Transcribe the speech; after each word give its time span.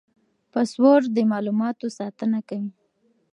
پاسورډ 0.51 1.03
د 1.15 1.17
معلوماتو 1.31 1.85
ساتنه 1.97 2.39
کوي. 2.49 2.71